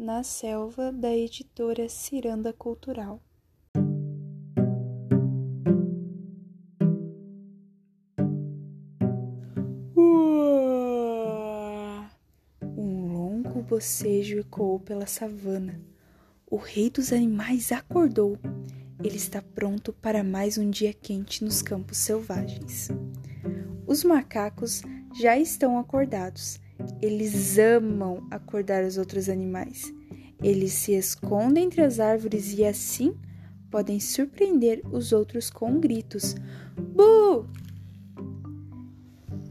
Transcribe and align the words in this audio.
na 0.00 0.22
selva 0.22 0.90
da 0.90 1.14
editora 1.14 1.86
Ciranda 1.86 2.54
Cultural. 2.54 3.20
Um 12.74 13.12
longo 13.12 13.60
bocejo 13.62 14.38
ecoou 14.38 14.80
pela 14.80 15.04
savana. 15.04 15.78
O 16.50 16.56
rei 16.56 16.88
dos 16.88 17.12
animais 17.12 17.70
acordou. 17.70 18.38
Ele 19.04 19.16
está 19.16 19.42
pronto 19.42 19.92
para 19.92 20.24
mais 20.24 20.56
um 20.56 20.70
dia 20.70 20.94
quente 20.94 21.44
nos 21.44 21.60
campos 21.60 21.98
selvagens. 21.98 22.88
Os 23.86 24.02
macacos 24.02 24.80
já 25.12 25.38
estão 25.38 25.78
acordados. 25.78 26.58
Eles 27.00 27.58
amam 27.58 28.26
acordar 28.30 28.84
os 28.84 28.98
outros 28.98 29.28
animais. 29.28 29.92
Eles 30.42 30.72
se 30.72 30.92
escondem 30.92 31.64
entre 31.64 31.82
as 31.82 32.00
árvores 32.00 32.52
e 32.52 32.64
assim 32.64 33.14
podem 33.70 34.00
surpreender 34.00 34.82
os 34.90 35.12
outros 35.12 35.50
com 35.50 35.78
gritos: 35.78 36.34
Bu! 36.76 37.46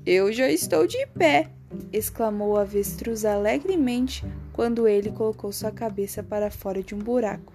Eu 0.05 0.31
já 0.33 0.49
estou 0.49 0.87
de 0.87 1.05
pé! 1.07 1.51
exclamou 1.93 2.53
o 2.53 2.57
avestruz 2.57 3.25
alegremente 3.25 4.25
quando 4.53 4.87
ele 4.87 5.11
colocou 5.11 5.51
sua 5.51 5.71
cabeça 5.71 6.21
para 6.21 6.51
fora 6.51 6.83
de 6.83 6.93
um 6.93 6.99
buraco. 6.99 7.53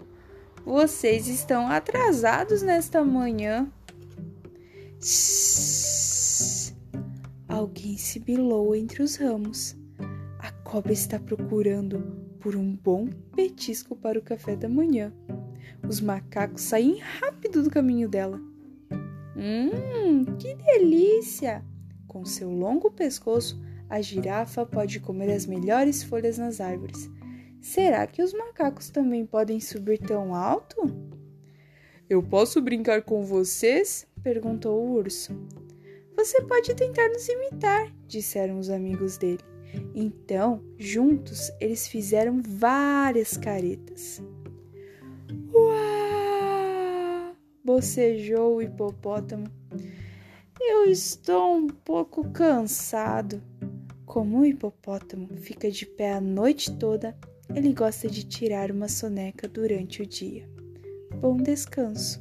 Vocês 0.64 1.28
estão 1.28 1.68
atrasados 1.68 2.62
nesta 2.62 3.04
manhã. 3.04 3.68
Alguém 7.64 7.96
sibilou 7.96 8.76
entre 8.76 9.02
os 9.02 9.16
ramos. 9.16 9.74
A 10.38 10.52
cobra 10.52 10.92
está 10.92 11.18
procurando 11.18 11.98
por 12.38 12.54
um 12.54 12.76
bom 12.76 13.08
petisco 13.34 13.96
para 13.96 14.18
o 14.18 14.22
café 14.22 14.54
da 14.54 14.68
manhã. 14.68 15.10
Os 15.88 15.98
macacos 15.98 16.60
saem 16.60 16.98
rápido 16.98 17.62
do 17.62 17.70
caminho 17.70 18.06
dela. 18.06 18.38
Hum, 19.34 20.26
que 20.38 20.54
delícia! 20.56 21.64
Com 22.06 22.26
seu 22.26 22.50
longo 22.50 22.90
pescoço, 22.90 23.58
a 23.88 23.98
girafa 24.02 24.66
pode 24.66 25.00
comer 25.00 25.32
as 25.32 25.46
melhores 25.46 26.02
folhas 26.02 26.36
nas 26.36 26.60
árvores. 26.60 27.10
Será 27.62 28.06
que 28.06 28.22
os 28.22 28.34
macacos 28.34 28.90
também 28.90 29.24
podem 29.24 29.58
subir 29.58 30.00
tão 30.00 30.34
alto? 30.34 30.82
Eu 32.10 32.22
posso 32.22 32.60
brincar 32.60 33.00
com 33.04 33.24
vocês? 33.24 34.06
perguntou 34.22 34.84
o 34.84 34.92
urso. 34.92 35.34
Você 36.16 36.40
pode 36.42 36.74
tentar 36.74 37.08
nos 37.08 37.28
imitar, 37.28 37.92
disseram 38.06 38.58
os 38.58 38.70
amigos 38.70 39.18
dele. 39.18 39.40
Então, 39.94 40.62
juntos, 40.78 41.50
eles 41.60 41.88
fizeram 41.88 42.40
várias 42.42 43.36
caretas. 43.36 44.22
Uau! 45.52 45.94
bocejou 47.64 48.56
o 48.56 48.62
hipopótamo. 48.62 49.46
Eu 50.60 50.84
estou 50.84 51.56
um 51.56 51.66
pouco 51.66 52.30
cansado. 52.30 53.42
Como 54.04 54.40
o 54.40 54.46
hipopótamo 54.46 55.28
fica 55.38 55.70
de 55.70 55.86
pé 55.86 56.12
a 56.12 56.20
noite 56.20 56.76
toda, 56.76 57.16
ele 57.54 57.72
gosta 57.72 58.08
de 58.08 58.22
tirar 58.22 58.70
uma 58.70 58.86
soneca 58.86 59.48
durante 59.48 60.02
o 60.02 60.06
dia. 60.06 60.48
Bom 61.20 61.38
descanso. 61.38 62.20